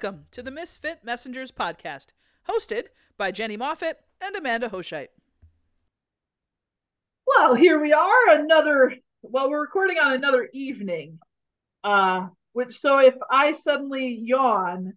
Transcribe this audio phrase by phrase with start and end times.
[0.00, 2.12] Welcome to the Misfit Messengers podcast,
[2.48, 2.84] hosted
[3.16, 5.08] by Jenny Moffat and Amanda Hoshite.
[7.26, 8.94] Well, here we are, another.
[9.22, 11.18] Well, we're recording on another evening.
[11.82, 14.92] Uh, which so if I suddenly yawn,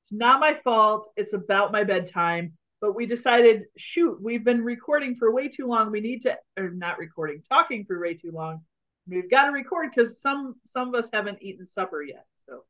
[0.00, 1.10] it's not my fault.
[1.18, 2.54] It's about my bedtime.
[2.80, 5.90] But we decided, shoot, we've been recording for way too long.
[5.90, 8.62] We need to, or not recording, talking for way too long.
[9.06, 12.24] We've got to record because some some of us haven't eaten supper yet.
[12.48, 12.64] So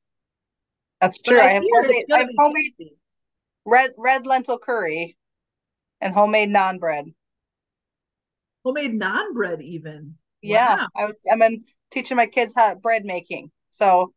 [1.00, 1.38] That's true.
[1.40, 2.74] I, I have homemade, I have homemade
[3.66, 5.16] red red lentil curry
[6.00, 7.12] and homemade naan bread.
[8.64, 10.16] homemade naan bread even.
[10.42, 10.88] Yeah, Wow.
[10.96, 13.50] I was I've been teaching my kids how bread making.
[13.70, 14.12] So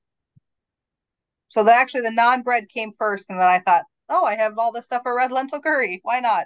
[1.50, 4.58] so the actually the naan bread came first, and then I thought, oh, I have
[4.58, 6.00] all this stuff for red lentil curry.
[6.04, 6.46] Why not?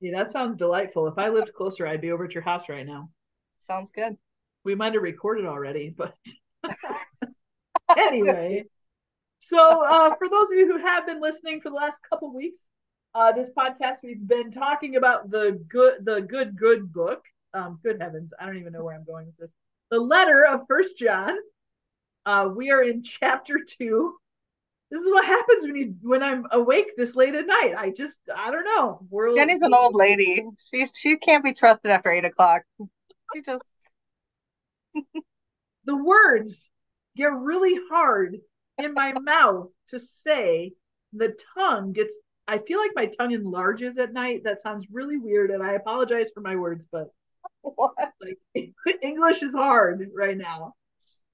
[0.00, 1.06] Yeah, that sounds delightful.
[1.06, 3.10] If I lived closer, I'd be over at your house right now.
[3.66, 4.16] Sounds good.
[4.64, 6.14] We might have recorded already, but
[7.96, 8.64] anyway.
[9.48, 12.66] So, uh, for those of you who have been listening for the last couple weeks,
[13.14, 17.22] uh, this podcast we've been talking about the good, the good, good book.
[17.54, 19.50] Um, good heavens, I don't even know where I'm going with this.
[19.92, 21.36] The letter of First John.
[22.26, 24.16] Uh, we are in chapter two.
[24.90, 27.74] This is what happens when you when I'm awake this late at night.
[27.78, 28.98] I just I don't know.
[29.10, 30.44] World Jenny's an old lady.
[30.74, 32.62] She she can't be trusted after eight o'clock.
[33.32, 33.62] She just
[35.84, 36.68] the words
[37.16, 38.38] get really hard
[38.78, 40.72] in my mouth to say.
[41.12, 42.12] The tongue gets,
[42.46, 44.44] I feel like my tongue enlarges at night.
[44.44, 47.08] That sounds really weird, and I apologize for my words, but
[47.62, 47.94] what?
[48.20, 48.38] like
[49.02, 50.74] English is hard right now.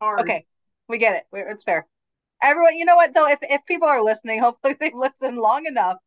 [0.00, 0.20] Hard.
[0.20, 0.46] Okay,
[0.88, 1.26] we get it.
[1.32, 1.86] It's fair.
[2.42, 3.28] Everyone, you know what though?
[3.28, 5.98] If if people are listening, hopefully they've listened long enough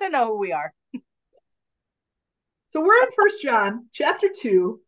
[0.00, 0.72] to know who we are.
[2.72, 4.80] So we're in First John chapter two.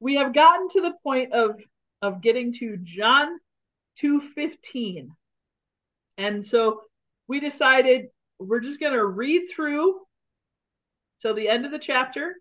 [0.00, 1.60] We have gotten to the point of
[2.02, 3.38] of getting to John
[4.00, 5.10] two fifteen,
[6.18, 6.82] and so
[7.28, 8.06] we decided
[8.38, 10.00] we're just going to read through
[11.22, 12.34] till the end of the chapter,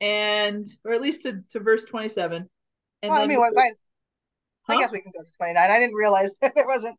[0.00, 2.48] and or at least to, to verse twenty seven.
[3.02, 3.76] And Well, I mean, we'll- guys,
[4.68, 5.70] I guess we can go to 29.
[5.70, 6.96] I didn't realize that there wasn't.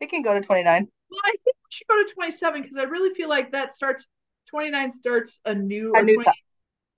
[0.00, 0.88] We can go to 29.
[1.10, 4.06] Well, I think we should go to 27 because I really feel like that starts
[4.48, 6.34] 29 starts a new A new 28 thought.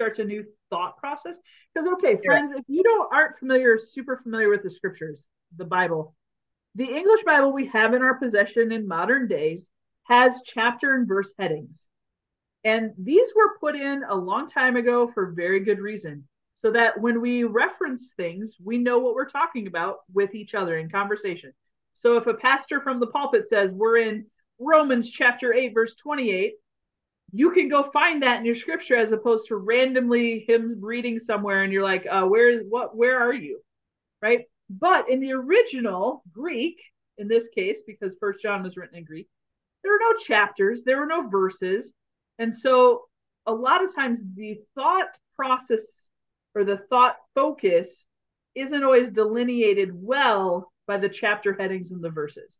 [0.02, 1.36] Starts a new thought process.
[1.72, 5.26] Because okay, friends, if you don't aren't familiar, super familiar with the scriptures,
[5.56, 6.14] the Bible,
[6.74, 9.70] the English Bible we have in our possession in modern days
[10.04, 11.86] has chapter and verse headings.
[12.64, 16.24] And these were put in a long time ago for very good reason.
[16.56, 20.78] So that when we reference things, we know what we're talking about with each other
[20.78, 21.52] in conversation.
[21.94, 24.26] So if a pastor from the pulpit says we're in
[24.60, 26.54] Romans chapter 8, verse 28,
[27.32, 31.62] you can go find that in your scripture as opposed to randomly him reading somewhere
[31.62, 33.60] and you're like, uh, where is what where are you?
[34.20, 34.44] Right?
[34.68, 36.78] But in the original Greek,
[37.18, 39.28] in this case, because first John was written in Greek,
[39.82, 41.92] there were no chapters, there were no verses.
[42.38, 43.04] And so
[43.46, 46.08] a lot of times the thought process
[46.54, 48.06] or the thought focus
[48.54, 52.58] isn't always delineated well by the chapter headings and the verses.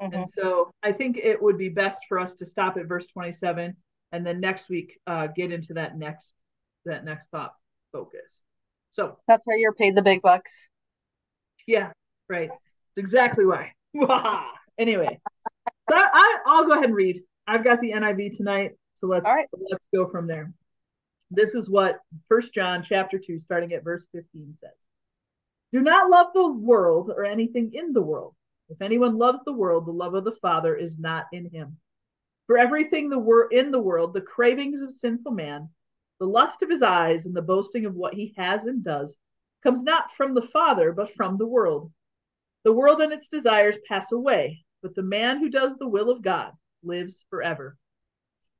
[0.00, 0.14] Mhm.
[0.14, 3.76] And so I think it would be best for us to stop at verse 27
[4.12, 6.34] and then next week uh, get into that next
[6.84, 7.54] that next thought
[7.92, 8.20] focus.
[8.92, 10.68] So That's where you're paid the big bucks.
[11.66, 11.90] yeah,
[12.28, 12.50] right.
[12.50, 13.72] It's exactly why.
[14.78, 15.18] anyway,
[15.88, 17.22] so I, I'll go ahead and read.
[17.46, 19.46] I've got the NIV tonight, so let's right.
[19.70, 20.52] let's go from there.
[21.30, 24.70] This is what First John chapter two, starting at verse 15, says.
[25.72, 28.34] Do not love the world or anything in the world.
[28.68, 31.76] If anyone loves the world, the love of the Father is not in him.
[32.46, 35.68] For everything the wor- in the world, the cravings of sinful man,
[36.20, 39.16] the lust of his eyes, and the boasting of what he has and does,
[39.62, 41.92] comes not from the Father, but from the world.
[42.64, 46.22] The world and its desires pass away, but the man who does the will of
[46.22, 46.52] God
[46.82, 47.76] lives forever.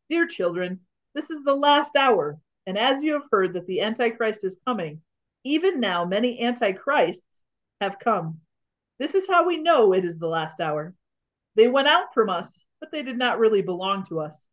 [0.08, 0.80] Dear children,
[1.14, 5.00] this is the last hour, and as you have heard that the Antichrist is coming,
[5.44, 7.46] even now many Antichrists
[7.80, 8.40] have come.
[8.98, 10.94] This is how we know it is the last hour.
[11.56, 14.46] They went out from us, but they did not really belong to us.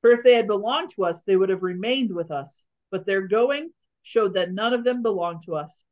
[0.00, 2.64] For if they had belonged to us, they would have remained with us.
[2.90, 3.70] But their going
[4.02, 5.84] showed that none of them belonged to us.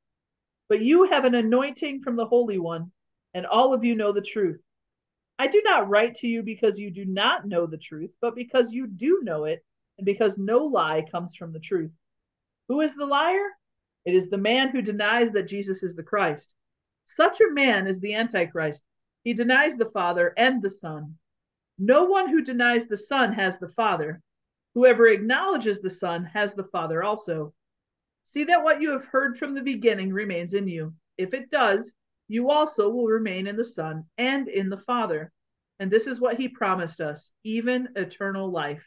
[0.69, 2.93] But you have an anointing from the Holy One,
[3.35, 4.61] and all of you know the truth.
[5.38, 8.70] I do not write to you because you do not know the truth, but because
[8.70, 9.65] you do know it,
[9.99, 11.91] and because no lie comes from the truth.
[12.69, 13.49] Who is the liar?
[14.05, 16.55] It is the man who denies that Jesus is the Christ.
[17.06, 18.82] Such a man is the Antichrist.
[19.24, 21.16] He denies the Father and the Son.
[21.78, 24.20] No one who denies the Son has the Father.
[24.74, 27.54] Whoever acknowledges the Son has the Father also.
[28.24, 30.94] See that what you have heard from the beginning remains in you.
[31.19, 31.92] If it does,
[32.28, 35.32] you also will remain in the Son and in the Father.
[35.78, 38.84] And this is what he promised us, even eternal life.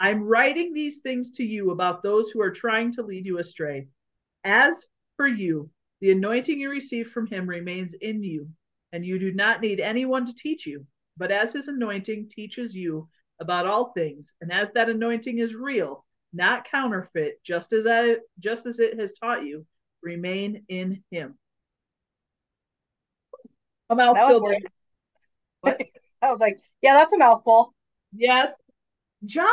[0.00, 3.88] I'm writing these things to you about those who are trying to lead you astray.
[4.44, 4.86] As
[5.16, 5.70] for you,
[6.00, 8.48] the anointing you received from him remains in you,
[8.92, 10.86] and you do not need anyone to teach you.
[11.16, 13.08] But as his anointing teaches you
[13.40, 18.66] about all things, and as that anointing is real, not counterfeit, just as I just
[18.66, 19.66] as it has taught you,
[20.02, 21.38] remain in him.
[23.90, 24.40] A mouthful.
[25.60, 25.80] What?
[26.22, 27.74] I was like, yeah, that's a mouthful.
[28.14, 28.54] Yes.
[29.24, 29.48] John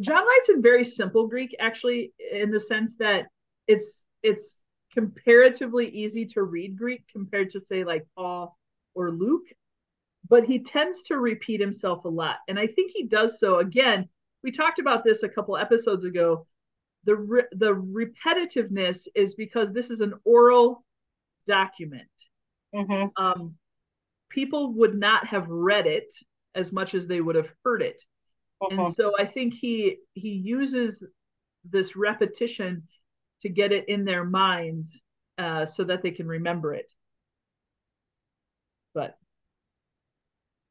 [0.00, 3.26] John writes in very simple Greek, actually, in the sense that
[3.66, 4.57] it's it's
[4.98, 8.58] comparatively easy to read Greek compared to say like Paul
[8.94, 9.46] or Luke,
[10.28, 13.58] but he tends to repeat himself a lot, and I think he does so.
[13.58, 14.08] Again,
[14.42, 16.46] we talked about this a couple episodes ago.
[17.04, 20.84] The re- the repetitiveness is because this is an oral
[21.46, 22.10] document.
[22.74, 23.06] Mm-hmm.
[23.22, 23.54] Um,
[24.30, 26.14] people would not have read it
[26.54, 28.02] as much as they would have heard it
[28.70, 28.92] and Mm-hmm.
[28.92, 31.04] so i think he he uses
[31.64, 32.82] this repetition
[33.42, 35.00] to get it in their minds
[35.38, 36.90] uh, so that they can remember it
[38.94, 39.16] but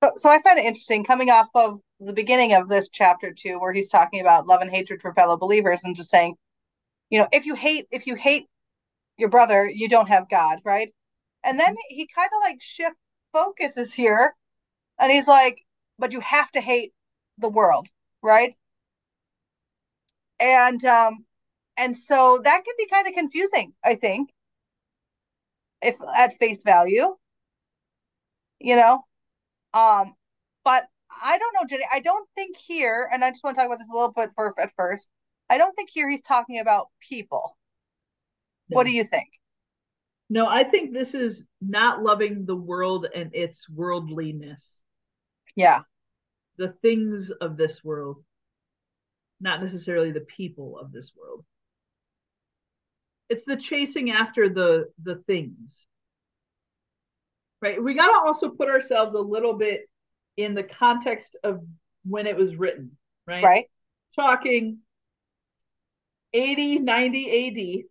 [0.04, 3.60] So, so I find it interesting coming off of the beginning of this chapter two,
[3.60, 6.36] where he's talking about love and hatred for fellow believers, and just saying,
[7.10, 8.48] you know, if you hate if you hate
[9.18, 10.94] your brother, you don't have God, right?
[11.44, 12.96] And then he kind of like shift
[13.34, 14.36] focuses here,
[15.00, 15.60] and he's like,
[16.00, 16.94] but you have to hate
[17.40, 17.88] the world,
[18.24, 18.56] right?
[20.40, 21.26] And um,
[21.78, 24.30] and so that can be kind of confusing, I think,
[25.82, 27.16] if at face value,
[28.60, 29.04] you know.
[29.74, 30.16] Um,
[30.64, 30.86] but
[31.24, 31.86] I don't know, Jenny.
[31.92, 34.32] I don't think here, and I just want to talk about this a little bit
[34.36, 35.10] for at first.
[35.50, 37.56] I don't think here he's talking about people.
[38.70, 39.28] What do you think?
[40.30, 44.62] no i think this is not loving the world and its worldliness
[45.56, 45.84] Yeah.
[46.58, 48.24] the things of this world
[49.40, 51.46] not necessarily the people of this world
[53.30, 55.88] it's the chasing after the the things.
[57.62, 57.82] Right?
[57.82, 59.90] We got to also put ourselves a little bit
[60.38, 61.64] in the context of
[62.04, 62.92] when it was written
[63.28, 63.44] right?
[63.44, 63.66] Right.
[64.16, 64.80] talking
[66.34, 67.84] 80 90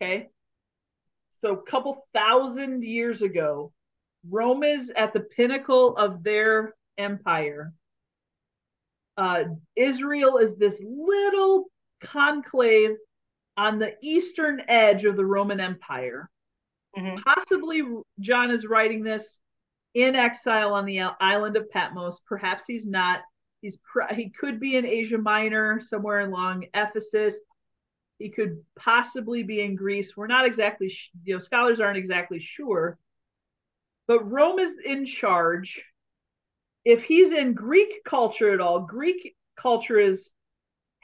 [0.00, 0.28] AD okay?
[1.40, 3.72] So a couple thousand years ago
[4.28, 7.72] Rome is at the pinnacle of their empire.
[9.16, 9.44] Uh,
[9.76, 11.66] Israel is this little
[12.00, 12.96] conclave
[13.56, 16.30] on the eastern edge of the Roman Empire.
[16.96, 17.22] Mhm.
[17.22, 17.82] Possibly
[18.20, 19.40] John is writing this
[19.94, 22.20] in exile on the island of Patmos.
[22.26, 23.22] Perhaps he's not.
[23.62, 27.38] He's pr- he could be in Asia Minor, somewhere along Ephesus.
[28.18, 30.16] He could possibly be in Greece.
[30.16, 32.98] We're not exactly, sh- you know, scholars aren't exactly sure.
[34.06, 35.82] But Rome is in charge
[36.86, 40.32] if he's in Greek culture at all, Greek culture is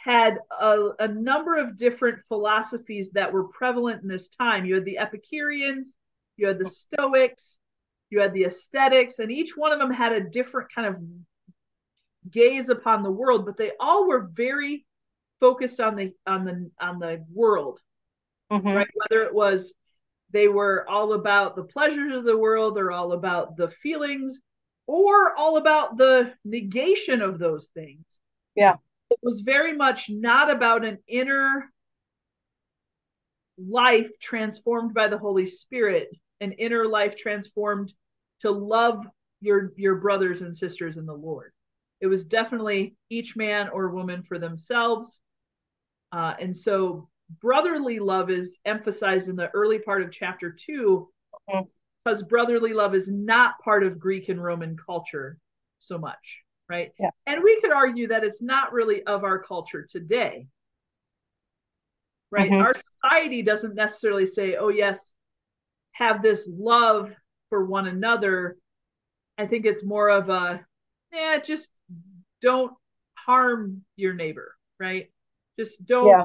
[0.03, 4.65] had a, a, number of different philosophies that were prevalent in this time.
[4.65, 5.95] You had the Epicureans,
[6.37, 7.57] you had the Stoics,
[8.11, 12.69] you had the aesthetics, and each one of them had a different kind of gaze
[12.69, 14.85] upon the world, but they all were very
[15.39, 17.81] focused on the on the on the world.
[18.51, 18.69] Mm-hmm.
[18.69, 18.89] Right?
[18.95, 19.73] Whether it was
[20.33, 24.41] they were all about the pleasures of the world or all about the feelings
[24.89, 28.05] or all about the negation of those things.
[28.57, 28.77] Yeah.
[29.13, 31.71] It was very much not about an inner
[33.59, 36.09] life transformed by the Holy Spirit,
[36.41, 37.93] an inner life transformed
[38.41, 39.05] to love
[39.41, 41.53] your your brothers and sisters in the Lord.
[42.01, 45.21] It was definitely each man or woman for themselves.
[46.11, 47.09] Uh, and so
[47.41, 51.09] brotherly love is emphasized in the early part of chapter 2
[51.51, 51.61] mm-hmm.
[52.05, 55.39] because brotherly love is not part of Greek and Roman culture
[55.79, 56.42] so much,
[56.73, 56.93] right?
[56.99, 57.11] Yeah.
[57.27, 60.47] And we could argue that it's not really of our culture today.
[62.31, 62.51] Right?
[62.51, 62.63] Mhm.
[62.63, 65.13] Our society doesn't necessarily say, "Oh yes,
[65.93, 67.15] have this love
[67.51, 68.57] for one another."
[69.37, 70.67] I think it's more of a
[71.13, 71.71] yeah, just
[72.41, 72.73] don't
[73.15, 75.13] harm your neighbor, right?
[75.59, 76.25] Just don't Yeah.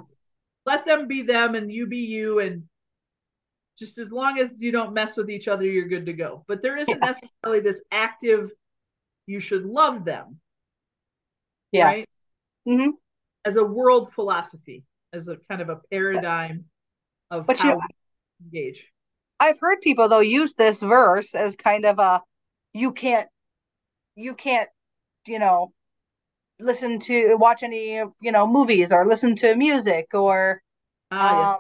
[0.66, 2.70] let them be them and you be you and
[3.78, 6.44] just as long as you don't mess with each other, you're good to go.
[6.48, 7.12] But there isn't Yeah.
[7.12, 8.52] necessarily this active,
[9.28, 10.40] you should love them,
[11.72, 11.86] Yeah.
[11.86, 12.10] right?
[12.68, 12.92] Mm-hmm.
[13.46, 16.66] As a world philosophy, as a kind of a paradigm
[17.30, 17.80] of But how you-
[18.44, 18.84] engage.
[19.40, 22.22] I've heard people though use this verse as kind of a
[22.74, 23.30] you can't
[24.16, 24.68] you can't
[25.28, 25.72] you know
[26.60, 30.62] listen to watch any you know movies or listen to music or
[31.12, 31.60] Ah, um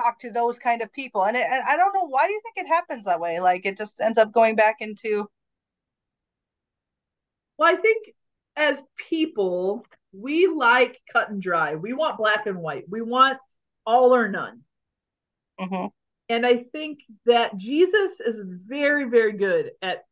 [0.00, 1.24] talk to those kind of people.
[1.24, 3.40] And, it, and I don't know why do you think it happens that way?
[3.40, 5.28] Like it just ends up going back into.
[7.58, 8.12] Well, I think
[8.56, 11.74] as people, we like cut and dry.
[11.74, 12.84] We want black and white.
[12.88, 13.38] We want
[13.84, 14.62] all or none.
[15.60, 15.86] Mm-hmm.
[16.28, 20.04] And I think that Jesus is very, very good at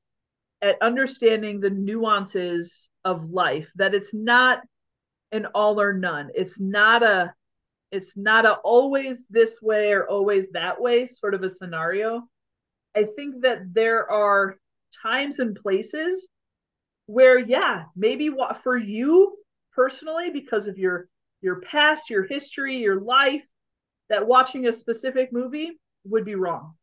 [0.63, 3.69] at understanding the nuances of life.
[3.77, 4.63] That it's not
[5.33, 6.31] an all or none.
[6.35, 7.35] It's not a
[7.93, 12.29] it's not a always this way or always that way sort of a scenario.
[12.97, 14.59] I think that there are
[15.03, 16.27] times and places
[17.07, 19.37] where yeah, maybe what for you
[19.75, 21.09] personally because of your
[21.41, 23.45] your past, your history, your life
[24.09, 26.75] that watching a specific movie would be wrong.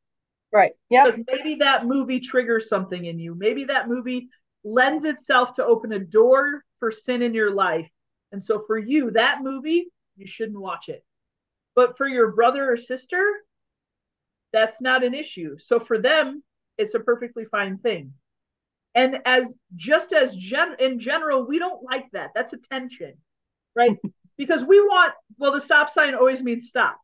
[0.52, 0.74] Right.
[0.90, 1.06] Yeah.
[1.06, 3.36] Because maybe that movie triggers something in you.
[3.36, 4.30] Maybe that movie
[4.64, 7.90] lends itself to open a door for sin in your life.
[8.32, 11.04] And so for you, that movie, you shouldn't watch it.
[11.76, 13.24] But for your brother or sister,
[14.52, 15.58] that's not an issue.
[15.58, 16.44] So for them,
[16.78, 18.14] it's a perfectly fine thing.
[18.96, 22.32] And as just as gen in general, we don't like that.
[22.36, 23.14] That's a tension,
[23.76, 23.98] right?
[24.38, 27.00] because we want, well, the stop sign always means stop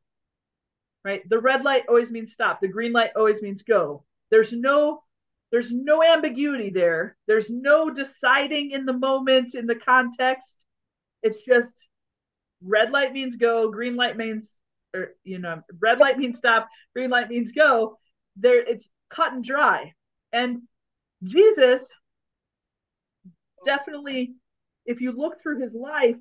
[1.04, 1.28] right?
[1.30, 2.62] The red light always means stop.
[2.62, 4.04] The green light always means go.
[4.32, 5.04] There's no
[5.52, 7.18] there's no ambiguity there.
[7.26, 10.66] There's no deciding in the moment in the context.
[11.24, 11.74] It's just
[12.64, 14.56] red light means go, green light means
[14.96, 17.98] or you know, red light means stop, green light means go.
[18.36, 19.94] There it's cut and dry.
[20.32, 20.62] And
[21.24, 21.96] Jesus
[23.66, 24.34] definitely
[24.86, 26.16] if you look through his life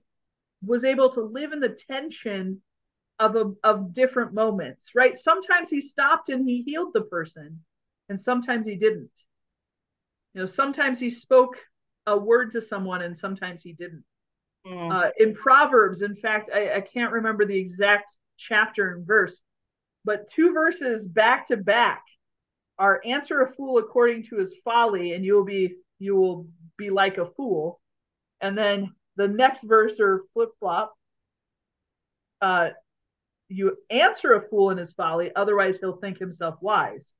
[0.64, 2.60] was able to live in the tension
[3.18, 5.18] of a, of different moments, right?
[5.18, 7.60] Sometimes he stopped and he healed the person,
[8.08, 9.10] and sometimes he didn't.
[10.34, 11.56] You know, sometimes he spoke
[12.06, 14.04] a word to someone, and sometimes he didn't.
[14.66, 14.92] Mm.
[14.92, 19.40] Uh, in Proverbs, in fact, I, I can't remember the exact chapter and verse,
[20.04, 22.02] but two verses back to back
[22.78, 26.90] are answer a fool according to his folly, and you will be you will be
[26.90, 27.80] like a fool.
[28.40, 30.94] And then the next verse or flip flop,
[32.40, 32.70] uh,
[33.48, 37.12] you answer a fool in his folly, otherwise he'll think himself wise.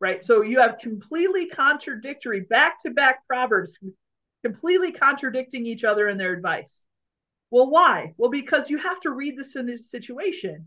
[0.00, 0.24] Right?
[0.24, 3.76] So you have completely contradictory back to back proverbs,
[4.42, 6.84] completely contradicting each other in their advice.
[7.50, 8.14] Well, why?
[8.16, 10.66] Well, because you have to read this in this situation.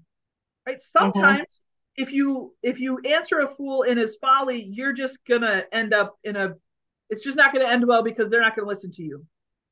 [0.68, 0.78] Right?
[0.78, 1.00] Mm-hmm.
[1.00, 1.62] Sometimes.
[1.96, 6.18] If you if you answer a fool in his folly, you're just gonna end up
[6.24, 6.56] in a
[7.10, 9.26] it's just not gonna end well because they're not gonna listen to you.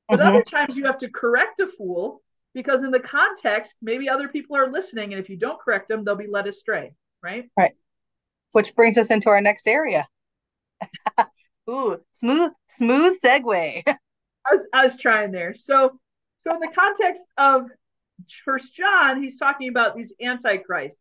[0.08, 0.28] But mm-hmm.
[0.28, 2.22] other times you have to correct a fool
[2.54, 6.04] because in the context, maybe other people are listening, and if you don't correct them,
[6.04, 7.50] they'll be led astray, right?
[7.58, 7.74] Right.
[8.52, 10.08] Which brings us into our next area.
[11.70, 13.84] Ooh, smooth, smooth segue.
[13.88, 13.98] I
[14.52, 15.54] was, I was trying there.
[15.56, 16.00] So,
[16.40, 17.68] so in the context of
[18.44, 21.00] First John, he's talking about these antichrists.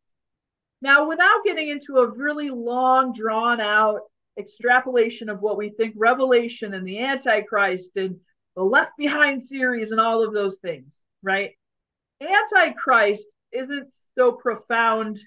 [0.80, 4.02] Now, without getting into a really long, drawn out
[4.38, 8.20] extrapolation of what we think Revelation and the Antichrist and
[8.54, 11.52] the Left Behind series and all of those things, right?
[12.20, 15.18] Antichrist isn't so profound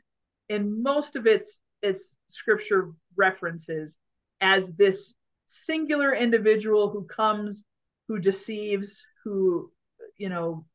[0.50, 3.98] in most of its its scripture references
[4.40, 5.16] as this
[5.48, 7.64] singular individual who comes,
[8.08, 9.72] who deceives, who
[10.18, 10.66] you know,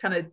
[0.00, 0.26] kind of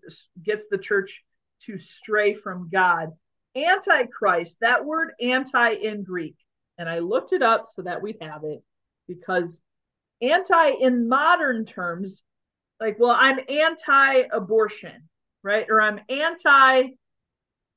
[0.43, 1.23] gets the church
[1.65, 3.11] to stray from God.
[3.55, 6.35] Antichrist, that word anti in Greek,
[6.77, 8.63] and I looked it up so that we'd have it
[9.07, 9.61] because
[10.21, 12.23] anti in modern terms
[12.79, 15.09] like, well, I'm anti abortion,
[15.43, 15.65] right?
[15.69, 16.89] Or I'm anti,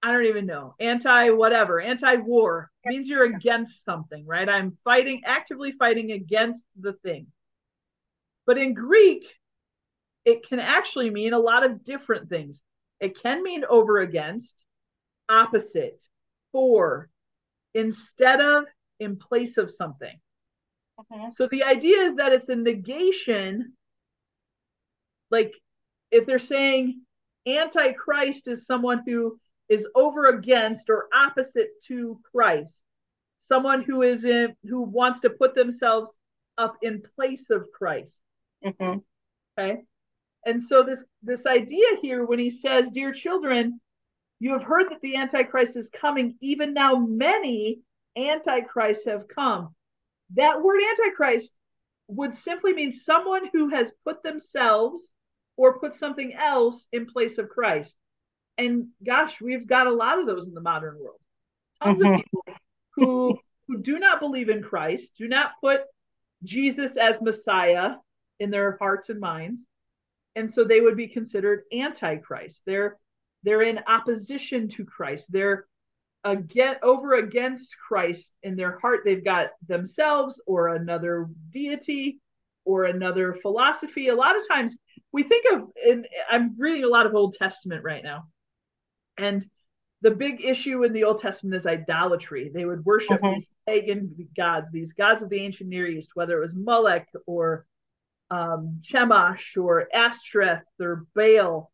[0.03, 4.49] I don't even know, anti whatever, anti war means you're against something, right?
[4.49, 7.27] I'm fighting, actively fighting against the thing.
[8.47, 9.25] But in Greek,
[10.25, 12.63] it can actually mean a lot of different things.
[13.01, 14.55] It can mean over against,
[15.29, 16.03] opposite,
[16.53, 17.09] for,
[17.75, 18.65] instead of,
[19.01, 20.19] in place of something.
[20.99, 21.31] Mm-hmm.
[21.37, 23.75] So the idea is that it's a negation
[25.31, 25.53] like
[26.11, 27.03] if they're saying
[27.47, 32.83] antichrist is someone who is over against or opposite to christ
[33.39, 36.17] someone who is in who wants to put themselves
[36.59, 38.19] up in place of christ
[38.65, 38.99] mm-hmm.
[39.59, 39.83] okay
[40.45, 43.81] and so this this idea here when he says dear children
[44.39, 47.81] you have heard that the antichrist is coming even now many
[48.17, 49.75] antichrists have come
[50.35, 51.53] that word antichrist
[52.09, 55.15] would simply mean someone who has put themselves
[55.57, 57.97] or put something else in place of Christ.
[58.59, 61.21] And gosh, we've got a lot of those in the modern world.
[61.83, 62.15] Tons mm-hmm.
[62.15, 62.45] of people
[62.95, 63.39] who
[63.69, 65.81] who do not believe in Christ, do not put
[66.45, 67.95] Jesus as Messiah
[68.39, 69.67] in their hearts and minds.
[70.37, 72.63] And so they would be considered antichrist.
[72.65, 72.97] They're
[73.43, 75.27] they're in opposition to Christ.
[75.31, 75.67] They're
[76.25, 82.21] again over against Christ in their heart they've got themselves or another deity
[82.65, 84.77] or another philosophy a lot of times
[85.13, 88.25] we think of and I'm reading a lot of Old Testament right now
[89.17, 89.47] and
[90.03, 92.51] the big issue in the Old Testament is idolatry.
[92.53, 93.35] They would worship mm-hmm.
[93.35, 97.67] these pagan gods, these gods of the ancient Near East, whether it was Molech or
[98.31, 101.71] um, Chemosh or Ashtoreth or Baal.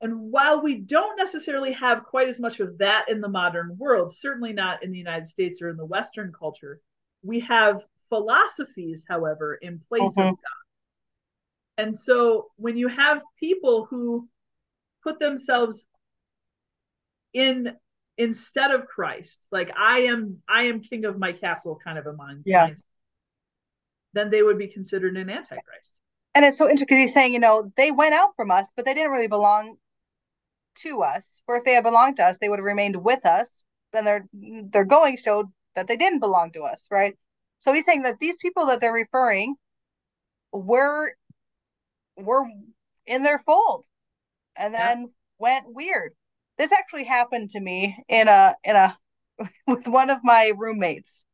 [0.00, 4.14] And while we don't necessarily have quite as much of that in the modern world,
[4.18, 6.80] certainly not in the United States or in the Western culture,
[7.22, 10.20] we have philosophies, however, in place mm-hmm.
[10.20, 10.38] of God.
[11.78, 14.28] And so when you have people who
[15.02, 15.86] put themselves
[17.32, 17.74] in
[18.16, 22.12] instead of Christ, like I am I am king of my castle kind of a
[22.12, 22.68] mind, yeah.
[22.68, 22.82] mindset,
[24.12, 25.90] then they would be considered an antichrist.
[26.34, 28.84] And it's so interesting because he's saying, you know, they went out from us, but
[28.84, 29.76] they didn't really belong
[30.82, 31.40] to us.
[31.46, 33.64] For if they had belonged to us, they would have remained with us.
[33.92, 37.16] Then their their going showed that they didn't belong to us, right?
[37.58, 39.56] So he's saying that these people that they're referring
[40.52, 41.14] were
[42.16, 42.46] were
[43.06, 43.86] in their fold
[44.56, 45.06] and then yeah.
[45.38, 46.12] went weird.
[46.58, 48.96] This actually happened to me in a in a
[49.66, 51.24] with one of my roommates.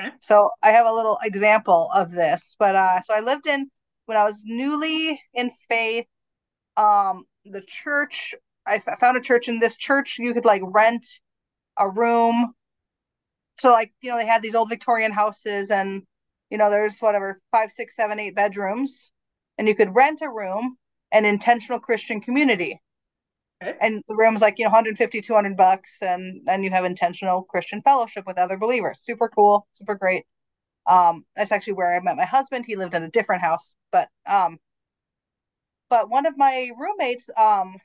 [0.00, 0.10] Okay.
[0.20, 3.70] So I have a little example of this, but uh so I lived in
[4.06, 6.06] when I was newly in faith
[6.76, 8.34] um the church
[8.66, 11.06] I found a church in this church you could like rent
[11.78, 12.54] a room.
[13.58, 16.02] So like you know they had these old Victorian houses and
[16.50, 19.12] you know there's whatever five six seven eight bedrooms
[19.58, 20.76] and you could rent a room
[21.12, 22.80] an intentional Christian community.
[23.62, 23.76] Okay.
[23.80, 27.82] And the room's like you know 150 200 bucks and then you have intentional Christian
[27.82, 29.00] fellowship with other believers.
[29.02, 30.24] Super cool, super great.
[30.86, 32.66] Um that's actually where I met my husband.
[32.66, 34.58] He lived in a different house, but um
[35.88, 37.76] but one of my roommates um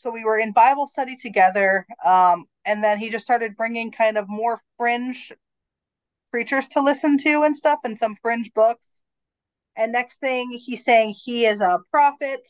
[0.00, 1.86] so we were in Bible study together.
[2.04, 5.30] Um, and then he just started bringing kind of more fringe
[6.30, 9.02] preachers to listen to and stuff, and some fringe books.
[9.76, 12.40] And next thing, he's saying he is a prophet.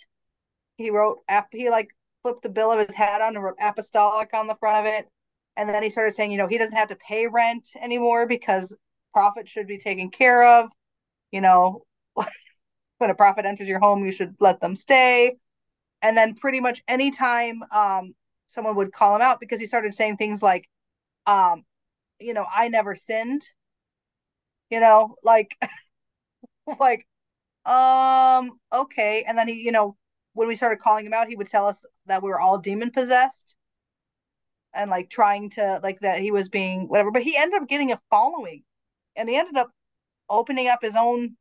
[0.76, 1.18] He wrote,
[1.50, 1.88] he like
[2.22, 5.08] flipped the bill of his hat on and wrote apostolic on the front of it.
[5.56, 8.76] And then he started saying, you know, he doesn't have to pay rent anymore because
[9.12, 10.70] prophets should be taken care of.
[11.32, 11.82] You know,
[12.98, 15.36] when a prophet enters your home, you should let them stay
[16.02, 18.14] and then pretty much anytime um
[18.48, 20.68] someone would call him out because he started saying things like
[21.26, 21.64] um
[22.20, 23.42] you know i never sinned
[24.70, 25.56] you know like
[26.80, 27.06] like
[27.66, 29.24] um okay.
[29.26, 29.96] And then he you know
[30.34, 32.90] when we started calling him out he would tell us that we were all demon
[32.90, 33.56] possessed
[34.74, 37.10] and like trying to like that he was being whatever.
[37.10, 38.62] But he ended up getting a following
[39.16, 39.70] and he ended up
[40.28, 41.36] opening up his own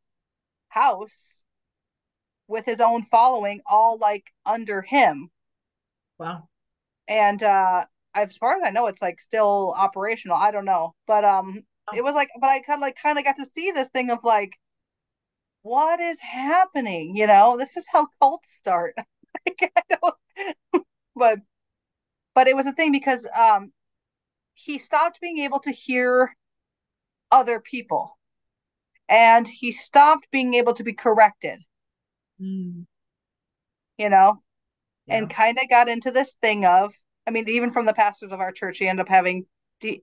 [0.70, 1.39] house
[2.50, 5.30] with his own following all like under him.
[6.18, 6.50] Wow.
[7.08, 7.86] And uh
[8.16, 10.36] as far as I know it's like still operational.
[10.36, 10.96] I don't know.
[11.08, 11.98] But um oh.
[11.98, 14.10] it was like but I kind of like kind of got to see this thing
[14.10, 14.52] of like
[15.62, 17.58] what is happening, you know?
[17.58, 18.96] This is how cults start.
[19.48, 19.72] like,
[21.16, 21.40] but
[22.34, 23.72] but it was a thing because um
[24.56, 26.36] he stopped being able to hear
[27.32, 28.18] other people
[29.08, 31.62] and he stopped being able to be corrected
[32.42, 32.86] Mm.
[33.98, 34.42] You know,
[35.08, 35.18] yeah.
[35.18, 36.94] and kind of got into this thing of,
[37.28, 39.46] I mean, even from the pastors of our church, he ended up having
[39.82, 40.02] de-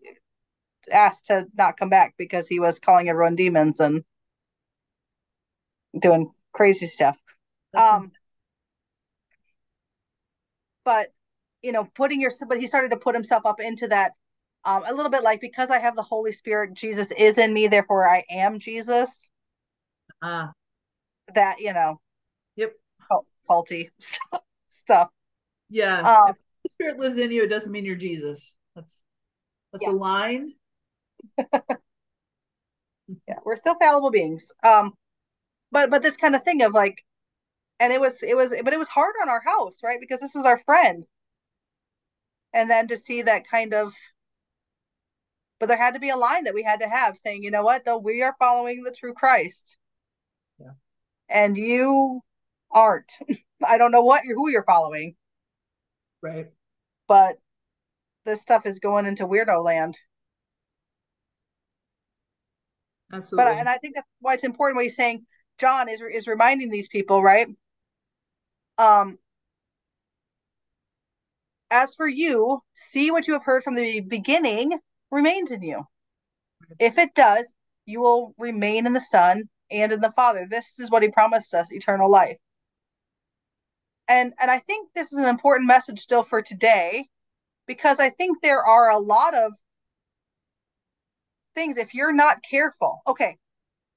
[0.90, 4.05] asked to not come back because he was calling everyone demons and
[5.99, 7.16] doing crazy stuff.
[7.75, 8.12] Um,
[10.85, 11.09] but
[11.62, 14.12] you know, putting your but he started to put himself up into that
[14.64, 17.68] um, a little bit like because I have the Holy Spirit, Jesus is in me,
[17.68, 19.31] therefore I am Jesus.
[20.22, 20.53] Ah, uh.
[21.35, 22.01] that you know,
[23.46, 23.90] Faulty
[24.68, 25.10] stuff.
[25.68, 26.00] Yeah.
[26.00, 28.54] Um, if the spirit lives in you, it doesn't mean you're Jesus.
[28.74, 29.00] That's
[29.72, 29.92] that's yeah.
[29.92, 30.52] a line.
[31.38, 31.60] yeah,
[33.44, 34.52] we're still fallible beings.
[34.62, 34.94] Um,
[35.72, 37.04] but but this kind of thing of like,
[37.80, 40.00] and it was it was but it was hard on our house, right?
[40.00, 41.06] Because this was our friend,
[42.52, 43.94] and then to see that kind of.
[45.58, 47.62] But there had to be a line that we had to have saying, you know
[47.62, 49.78] what, though we are following the true Christ.
[50.60, 50.72] Yeah.
[51.30, 52.20] And you
[52.70, 53.12] aren't.
[53.66, 55.16] I don't know what you're who you're following.
[56.22, 56.48] Right.
[57.09, 57.38] But
[58.24, 59.98] this stuff is going into weirdo land.
[63.12, 63.52] Absolutely.
[63.52, 65.24] But and I think that's why it's important what he's saying.
[65.59, 67.48] John is is reminding these people, right?
[68.79, 69.18] Um
[71.70, 74.79] as for you, see what you have heard from the beginning
[75.11, 75.83] remains in you.
[76.79, 77.52] If it does,
[77.87, 80.46] you will remain in the Son and in the Father.
[80.48, 82.38] This is what he promised us, eternal life
[84.08, 87.08] and and I think this is an important message still for today
[87.66, 89.52] because I think there are a lot of
[91.54, 93.02] things if you're not careful.
[93.06, 93.36] Okay,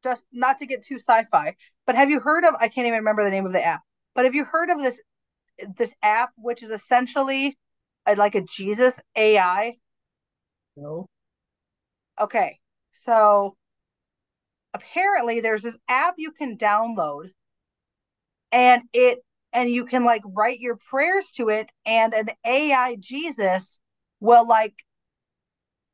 [0.03, 3.23] just not to get too sci-fi, but have you heard of I can't even remember
[3.23, 3.81] the name of the app.
[4.15, 5.01] But have you heard of this
[5.77, 7.57] this app which is essentially
[8.05, 9.75] a, like a Jesus AI?
[10.75, 11.07] No.
[12.19, 12.59] Okay.
[12.93, 13.55] So
[14.73, 17.31] apparently there's this app you can download
[18.51, 19.19] and it
[19.53, 23.79] and you can like write your prayers to it and an AI Jesus
[24.19, 24.75] will like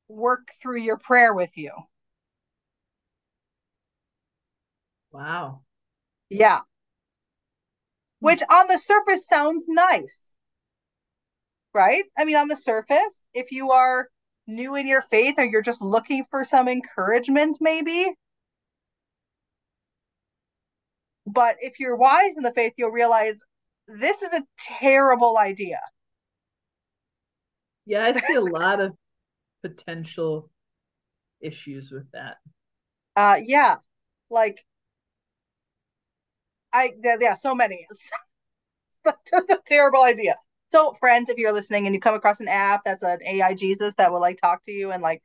[0.07, 1.71] work through your prayer with you.
[5.11, 5.61] Wow.
[6.29, 6.59] Yeah.
[6.59, 6.63] Hmm.
[8.19, 10.37] Which on the surface sounds nice.
[11.73, 12.05] Right?
[12.17, 14.09] I mean, on the surface, if you are
[14.47, 18.15] new in your faith or you're just looking for some encouragement, maybe.
[21.35, 23.39] But if you're wise in the faith, you'll realize
[23.87, 25.79] this is a terrible idea.
[27.85, 28.93] Yeah, I see a lot of
[29.61, 30.49] potential
[31.41, 32.37] issues with that.
[33.15, 33.77] Uh yeah.
[34.29, 34.65] Like
[36.73, 37.87] I yeah, so many.
[39.05, 40.35] It's a terrible idea.
[40.71, 43.95] So friends, if you're listening and you come across an app that's an AI Jesus
[43.95, 45.21] that will like talk to you and like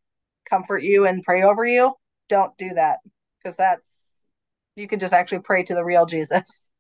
[0.48, 1.94] comfort you and pray over you,
[2.28, 2.98] don't do that
[3.42, 3.99] because that's
[4.80, 6.72] you can just actually pray to the real Jesus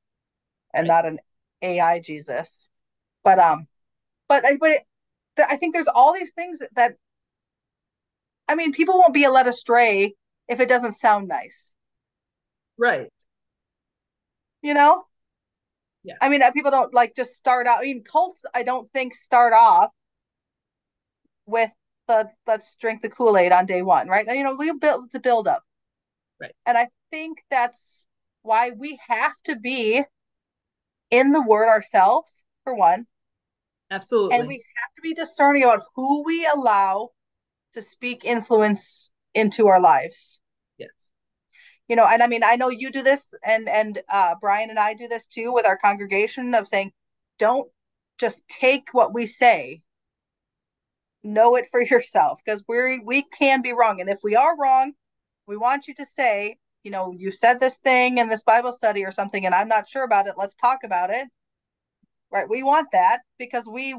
[0.74, 0.94] and right.
[0.94, 1.18] not an
[1.62, 2.68] AI Jesus.
[3.22, 3.66] But um,
[4.28, 4.82] but I but it,
[5.38, 6.94] I think there's all these things that
[8.50, 10.14] I mean, people won't be led astray
[10.48, 11.72] if it doesn't sound nice.
[12.76, 13.12] Right.
[14.60, 15.04] You know?
[16.02, 16.16] Yeah.
[16.20, 17.78] I mean, people don't like just start out.
[17.78, 19.90] I mean, cults, I don't think start off
[21.46, 21.70] with
[22.08, 24.26] the let's drink the Kool Aid on day one, right?
[24.26, 25.62] You know, we build to build up.
[26.40, 26.54] Right.
[26.66, 28.06] And I think that's
[28.42, 30.02] why we have to be
[31.10, 33.06] in the word ourselves, for one.
[33.90, 34.38] Absolutely.
[34.38, 37.10] And we have to be discerning about who we allow
[37.74, 40.40] to speak influence into our lives.
[40.78, 40.90] Yes.
[41.88, 44.78] You know, and I mean, I know you do this, and and uh, Brian and
[44.78, 46.92] I do this too with our congregation of saying,
[47.38, 47.68] don't
[48.18, 49.82] just take what we say.
[51.22, 54.92] Know it for yourself because we we can be wrong, and if we are wrong,
[55.46, 59.04] we want you to say, you know, you said this thing in this Bible study
[59.04, 60.34] or something, and I'm not sure about it.
[60.38, 61.28] Let's talk about it.
[62.32, 62.48] Right?
[62.48, 63.96] We want that because we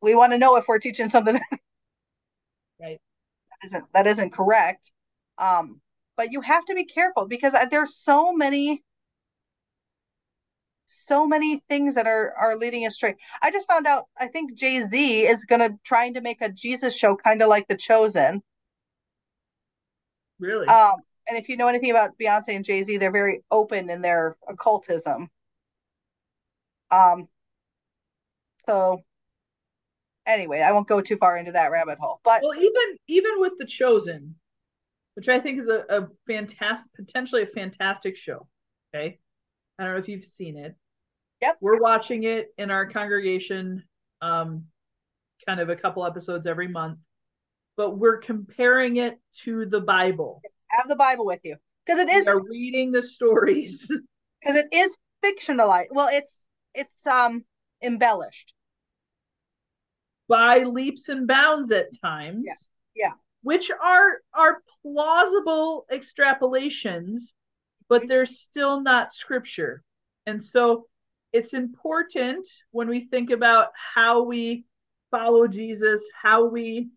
[0.00, 1.34] we want to know if we're teaching something
[2.80, 3.00] right
[3.50, 4.92] that isn't that isn't correct
[5.38, 5.80] um
[6.16, 8.82] but you have to be careful because there's so many
[10.86, 15.26] so many things that are are leading astray i just found out i think jay-z
[15.26, 18.42] is gonna trying to make a jesus show kind of like the chosen
[20.38, 20.94] really um
[21.28, 25.28] and if you know anything about beyonce and jay-z they're very open in their occultism
[26.90, 27.28] um
[28.66, 29.02] so
[30.26, 32.20] anyway, I won't go too far into that rabbit hole.
[32.24, 34.34] But well, even even with the Chosen,
[35.14, 38.46] which I think is a, a fantastic, potentially a fantastic show.
[38.94, 39.18] Okay,
[39.78, 40.74] I don't know if you've seen it.
[41.42, 43.82] Yep, we're watching it in our congregation,
[44.20, 44.64] um,
[45.46, 46.98] kind of a couple episodes every month,
[47.76, 50.42] but we're comparing it to the Bible.
[50.68, 52.28] Have the Bible with you because it is.
[52.48, 53.86] Reading the stories
[54.40, 55.88] because it is fictionalized.
[55.90, 57.44] Well, it's it's um
[57.82, 58.54] embellished
[60.28, 62.44] by leaps and bounds at times.
[62.46, 62.54] Yeah.
[62.94, 63.12] yeah.
[63.42, 67.20] Which are are plausible extrapolations,
[67.88, 68.08] but mm-hmm.
[68.08, 69.82] they're still not scripture.
[70.26, 70.86] And so
[71.32, 74.64] it's important when we think about how we
[75.10, 76.88] follow Jesus, how we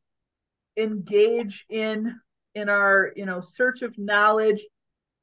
[0.77, 2.19] engage in
[2.55, 4.65] in our, you know, search of knowledge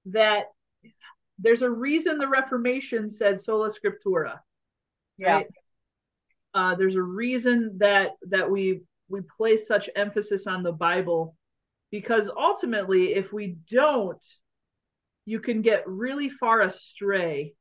[0.07, 0.47] that
[1.39, 4.39] there's a reason the Reformation said sola scriptura.
[5.19, 5.37] Yeah.
[5.37, 5.47] Right?
[6.55, 11.37] Uh, there's a reason that that we we place such emphasis on the Bible
[11.91, 14.25] because ultimately, if we don't,
[15.27, 17.55] you can get really far astray.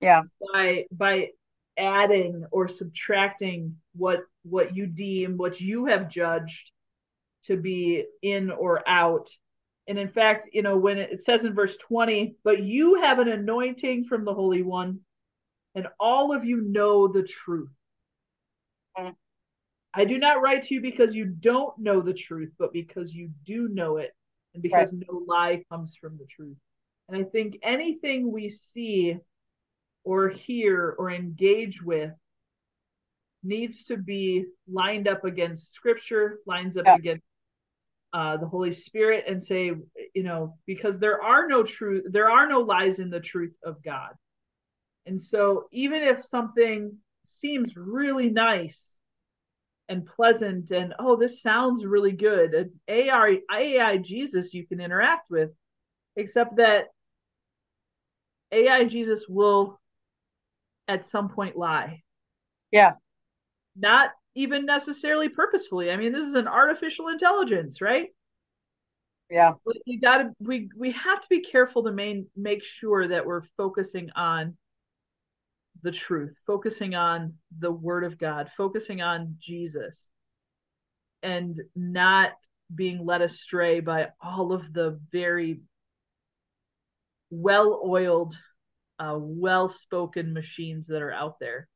[0.00, 0.22] Yeah.
[0.52, 1.28] By by
[1.76, 6.72] adding or subtracting what what you deem what you have judged
[7.44, 9.28] to be in or out
[9.88, 13.28] and in fact you know when it, says in verse 20 but you have an
[13.28, 15.00] anointing from the holy one
[15.74, 17.70] and all of you know the truth
[18.98, 19.14] Mm.
[19.94, 23.30] I do not write to you because you don't know the truth, but because you
[23.44, 24.14] do know it,
[24.54, 25.04] and because right.
[25.08, 26.56] no lie comes from the truth.
[27.08, 29.18] And I think anything we see
[30.04, 32.12] or hear or engage with
[33.42, 36.94] needs to be lined up against scripture, lines up yeah.
[36.94, 37.24] against
[38.12, 39.72] uh, the Holy Spirit, and say,
[40.14, 43.82] you know, because there are no truth, there are no lies in the truth of
[43.82, 44.10] God.
[45.06, 48.78] And so even if something seems really nice
[49.88, 55.28] and pleasant and oh this sounds really good an ai ai jesus you can interact
[55.28, 55.50] with
[56.16, 56.86] except that
[58.52, 59.80] ai jesus will
[60.86, 62.02] at some point lie
[62.70, 62.92] yeah
[63.76, 65.90] not even necessarily purposefully.
[65.90, 68.08] I mean this is an artificial intelligence right?
[69.30, 69.52] Yeah.
[69.86, 74.10] You gotta we we have to be careful to main make sure that we're focusing
[74.16, 74.56] on
[75.82, 79.98] the truth, focusing on the word of God, focusing on Jesus,
[81.22, 82.32] and not
[82.74, 85.60] being led astray by all of the very
[87.30, 88.34] well oiled,
[88.98, 91.68] uh, well spoken machines that are out there.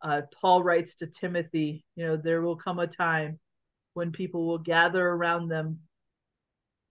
[0.00, 3.38] Uh, Paul writes to Timothy, you know, there will come a time
[3.94, 5.80] when people will gather around them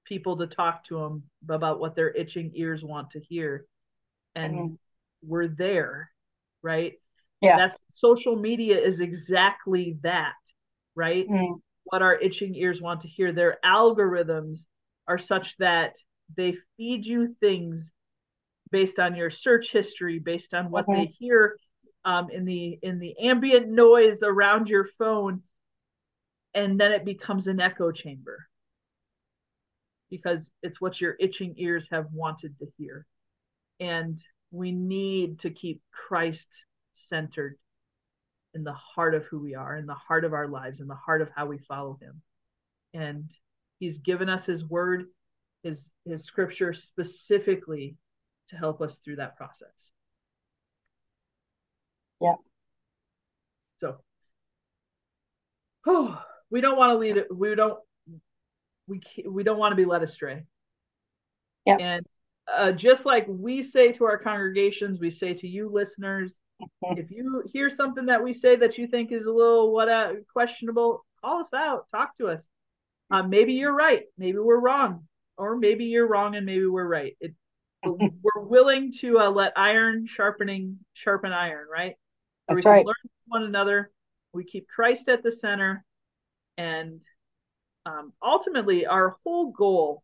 [0.05, 3.65] people to talk to them about what their itching ears want to hear.
[4.35, 4.73] And mm-hmm.
[5.23, 6.11] we're there
[6.67, 6.93] right?
[7.41, 7.57] Yeah.
[7.57, 10.35] That's social media is exactly that,
[10.95, 11.27] right?
[11.27, 11.61] Mm.
[11.85, 13.31] What our itching ears want to hear.
[13.31, 14.65] Their algorithms
[15.07, 15.95] are such that
[16.35, 17.93] they feed you things
[18.71, 21.01] based on your search history, based on what mm-hmm.
[21.01, 21.57] they hear
[22.07, 25.41] um, in the in the ambient noise around your phone,
[26.53, 28.47] and then it becomes an echo chamber
[30.09, 33.05] because it's what your itching ears have wanted to hear.
[33.81, 36.47] And we need to keep Christ
[36.93, 37.57] centered
[38.53, 40.95] in the heart of who we are, in the heart of our lives, in the
[40.95, 42.21] heart of how we follow him.
[42.93, 43.29] And
[43.79, 45.07] he's given us his word,
[45.61, 47.97] his his scripture specifically
[48.47, 49.91] to help us through that process.
[52.21, 52.35] Yeah.
[53.81, 53.97] So
[55.85, 57.27] oh, we don't want to lead it.
[57.35, 57.79] We don't
[58.87, 60.43] we we don't want to be led astray.
[61.65, 61.77] Yeah.
[61.79, 62.05] And
[62.47, 66.39] uh, just like we say to our congregations, we say to you listeners,
[66.81, 70.13] if you hear something that we say that you think is a little what uh,
[70.31, 72.47] questionable, call us out, talk to us.
[73.11, 77.15] Uh, maybe you're right, maybe we're wrong, or maybe you're wrong and maybe we're right.
[77.19, 77.33] It,
[77.85, 78.09] we're
[78.41, 81.95] willing to uh, let iron sharpening sharpen iron, right?
[82.47, 82.85] So That's we right.
[82.85, 83.91] Learn from one another.
[84.33, 85.83] We keep Christ at the center,
[86.57, 87.01] and
[87.85, 90.03] um, ultimately, our whole goal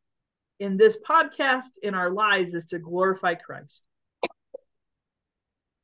[0.60, 3.84] in this podcast in our lives is to glorify Christ.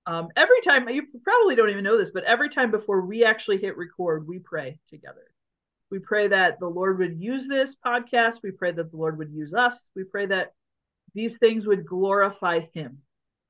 [0.06, 3.58] Um, every time, you probably don't even know this, but every time before we actually
[3.58, 5.26] hit record, we pray together.
[5.92, 8.42] We pray that the Lord would use this podcast.
[8.44, 9.90] We pray that the Lord would use us.
[9.96, 10.54] We pray that
[11.14, 13.00] these things would glorify Him.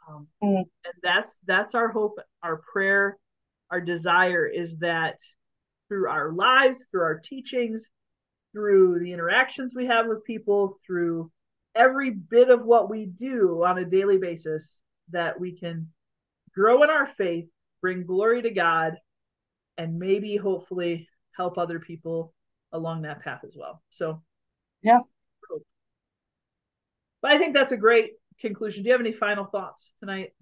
[0.09, 0.57] Um, mm.
[0.57, 3.17] And that's that's our hope, our prayer,
[3.71, 5.17] our desire is that
[5.87, 7.85] through our lives, through our teachings,
[8.51, 11.31] through the interactions we have with people, through
[11.75, 14.79] every bit of what we do on a daily basis,
[15.11, 15.87] that we can
[16.53, 17.45] grow in our faith,
[17.81, 18.95] bring glory to God,
[19.77, 22.33] and maybe hopefully help other people
[22.73, 23.81] along that path as well.
[23.89, 24.21] So,
[24.81, 24.99] yeah.
[27.21, 28.83] But I think that's a great conclusion.
[28.83, 30.33] Do you have any final thoughts tonight?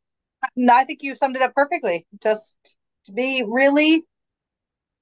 [0.56, 2.06] No, I think you summed it up perfectly.
[2.22, 2.78] Just
[3.14, 4.06] be really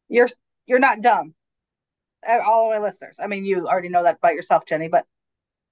[0.08, 0.30] you're
[0.66, 1.34] you're not dumb
[2.28, 3.18] all of my listeners.
[3.22, 5.06] I mean, you already know that about yourself, Jenny, but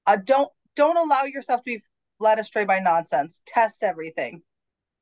[0.06, 1.84] uh, don't don't allow yourself to be
[2.20, 3.42] led astray by nonsense.
[3.46, 4.42] Test everything.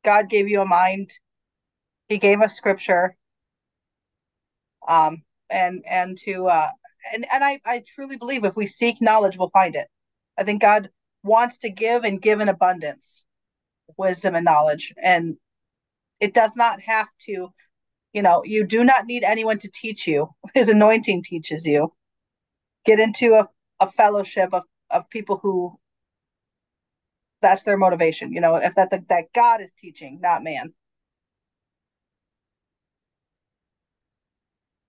[0.04, 1.12] God gave you a mind.
[2.08, 3.16] He gave us scripture.
[4.88, 6.70] Um, and and to uh,
[7.14, 9.88] and and I I truly believe if we seek knowledge, we'll find it.
[10.38, 10.90] I think God
[11.24, 13.26] wants to give and give in abundance,
[13.98, 15.38] wisdom and knowledge, and
[16.20, 17.54] it does not have to
[18.14, 20.30] you know, you do not need anyone to teach you.
[20.54, 21.94] His anointing teaches you.
[22.86, 25.78] Get into a, a fellowship of, of people who
[27.42, 30.74] that's their motivation, you know, if that that God is teaching, not man.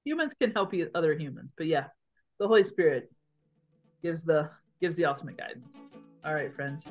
[0.05, 1.85] Humans can help you other humans, but yeah,
[2.39, 3.11] the Holy Spirit
[4.03, 4.51] gives the
[4.83, 5.77] gives the ultimate guidance.
[6.25, 6.85] All right, friends.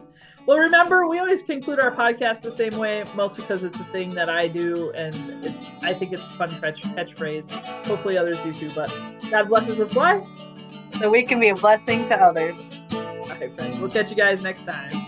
[0.45, 4.09] Well, remember, we always conclude our podcast the same way, mostly because it's a thing
[4.15, 5.15] that I do, and
[5.45, 7.49] it's I think it's a fun catch catchphrase.
[7.85, 8.69] Hopefully, others do too.
[8.75, 8.89] But
[9.29, 9.95] God blesses us.
[9.95, 10.25] Why?
[10.99, 12.55] So we can be a blessing to others.
[12.91, 13.79] All right, friends.
[13.79, 15.00] We'll catch you guys next time.